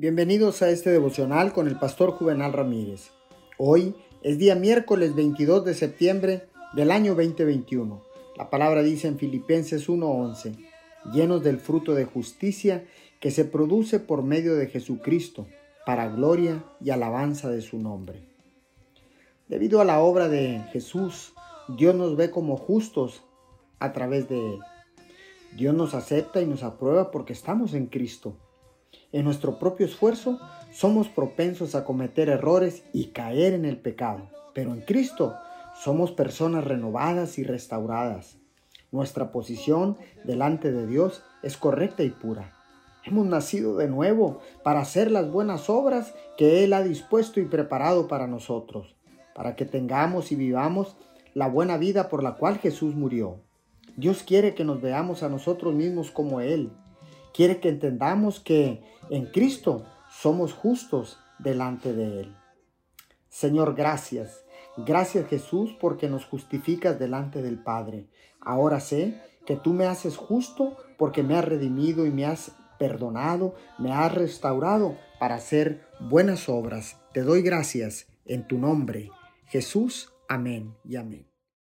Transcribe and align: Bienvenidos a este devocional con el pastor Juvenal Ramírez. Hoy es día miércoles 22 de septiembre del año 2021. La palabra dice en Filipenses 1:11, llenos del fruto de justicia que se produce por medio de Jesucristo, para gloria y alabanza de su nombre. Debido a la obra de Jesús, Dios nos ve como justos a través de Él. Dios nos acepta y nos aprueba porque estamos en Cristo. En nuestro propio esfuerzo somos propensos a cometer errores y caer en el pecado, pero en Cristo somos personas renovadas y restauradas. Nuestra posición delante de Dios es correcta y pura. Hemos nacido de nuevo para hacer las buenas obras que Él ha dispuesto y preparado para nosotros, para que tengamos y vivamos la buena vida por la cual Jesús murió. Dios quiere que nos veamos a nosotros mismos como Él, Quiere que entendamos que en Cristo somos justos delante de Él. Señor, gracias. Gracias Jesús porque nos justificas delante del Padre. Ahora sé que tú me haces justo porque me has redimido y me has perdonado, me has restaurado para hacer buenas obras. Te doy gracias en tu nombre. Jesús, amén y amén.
Bienvenidos 0.00 0.62
a 0.62 0.70
este 0.70 0.90
devocional 0.90 1.52
con 1.52 1.66
el 1.66 1.76
pastor 1.76 2.12
Juvenal 2.12 2.52
Ramírez. 2.52 3.10
Hoy 3.56 3.96
es 4.22 4.38
día 4.38 4.54
miércoles 4.54 5.16
22 5.16 5.64
de 5.64 5.74
septiembre 5.74 6.46
del 6.74 6.92
año 6.92 7.16
2021. 7.16 8.04
La 8.36 8.48
palabra 8.48 8.84
dice 8.84 9.08
en 9.08 9.18
Filipenses 9.18 9.88
1:11, 9.88 10.54
llenos 11.12 11.42
del 11.42 11.58
fruto 11.58 11.96
de 11.96 12.04
justicia 12.04 12.86
que 13.18 13.32
se 13.32 13.44
produce 13.44 13.98
por 13.98 14.22
medio 14.22 14.54
de 14.54 14.68
Jesucristo, 14.68 15.48
para 15.84 16.06
gloria 16.06 16.62
y 16.80 16.90
alabanza 16.90 17.50
de 17.50 17.60
su 17.60 17.80
nombre. 17.80 18.22
Debido 19.48 19.80
a 19.80 19.84
la 19.84 19.98
obra 19.98 20.28
de 20.28 20.60
Jesús, 20.70 21.32
Dios 21.76 21.96
nos 21.96 22.14
ve 22.14 22.30
como 22.30 22.56
justos 22.56 23.24
a 23.80 23.92
través 23.92 24.28
de 24.28 24.38
Él. 24.38 24.60
Dios 25.56 25.74
nos 25.74 25.92
acepta 25.94 26.40
y 26.40 26.46
nos 26.46 26.62
aprueba 26.62 27.10
porque 27.10 27.32
estamos 27.32 27.74
en 27.74 27.86
Cristo. 27.86 28.36
En 29.12 29.24
nuestro 29.24 29.58
propio 29.58 29.86
esfuerzo 29.86 30.38
somos 30.70 31.08
propensos 31.08 31.74
a 31.74 31.84
cometer 31.84 32.28
errores 32.28 32.84
y 32.92 33.06
caer 33.06 33.54
en 33.54 33.64
el 33.64 33.78
pecado, 33.78 34.28
pero 34.54 34.74
en 34.74 34.82
Cristo 34.82 35.34
somos 35.82 36.12
personas 36.12 36.64
renovadas 36.64 37.38
y 37.38 37.44
restauradas. 37.44 38.36
Nuestra 38.90 39.32
posición 39.32 39.96
delante 40.24 40.72
de 40.72 40.86
Dios 40.86 41.22
es 41.42 41.56
correcta 41.56 42.02
y 42.02 42.10
pura. 42.10 42.52
Hemos 43.04 43.26
nacido 43.26 43.76
de 43.76 43.88
nuevo 43.88 44.40
para 44.62 44.80
hacer 44.80 45.10
las 45.10 45.30
buenas 45.30 45.70
obras 45.70 46.14
que 46.36 46.64
Él 46.64 46.72
ha 46.72 46.82
dispuesto 46.82 47.40
y 47.40 47.44
preparado 47.44 48.08
para 48.08 48.26
nosotros, 48.26 48.96
para 49.34 49.56
que 49.56 49.64
tengamos 49.64 50.32
y 50.32 50.36
vivamos 50.36 50.96
la 51.32 51.48
buena 51.48 51.78
vida 51.78 52.08
por 52.08 52.22
la 52.22 52.34
cual 52.34 52.58
Jesús 52.58 52.94
murió. 52.94 53.40
Dios 53.96 54.22
quiere 54.22 54.54
que 54.54 54.64
nos 54.64 54.80
veamos 54.80 55.22
a 55.22 55.28
nosotros 55.28 55.74
mismos 55.74 56.10
como 56.10 56.40
Él, 56.40 56.72
Quiere 57.32 57.60
que 57.60 57.68
entendamos 57.68 58.40
que 58.40 58.82
en 59.10 59.26
Cristo 59.26 59.84
somos 60.10 60.52
justos 60.52 61.18
delante 61.38 61.92
de 61.92 62.20
Él. 62.20 62.36
Señor, 63.28 63.74
gracias. 63.74 64.44
Gracias 64.76 65.28
Jesús 65.28 65.76
porque 65.80 66.08
nos 66.08 66.24
justificas 66.24 66.98
delante 66.98 67.42
del 67.42 67.62
Padre. 67.62 68.06
Ahora 68.40 68.80
sé 68.80 69.20
que 69.46 69.56
tú 69.56 69.72
me 69.72 69.86
haces 69.86 70.16
justo 70.16 70.76
porque 70.96 71.22
me 71.22 71.36
has 71.36 71.44
redimido 71.44 72.06
y 72.06 72.10
me 72.10 72.26
has 72.26 72.52
perdonado, 72.78 73.54
me 73.78 73.92
has 73.92 74.14
restaurado 74.14 74.96
para 75.18 75.34
hacer 75.34 75.86
buenas 76.00 76.48
obras. 76.48 76.96
Te 77.12 77.22
doy 77.22 77.42
gracias 77.42 78.06
en 78.24 78.46
tu 78.46 78.58
nombre. 78.58 79.10
Jesús, 79.46 80.12
amén 80.28 80.74
y 80.84 80.96
amén. 80.96 81.27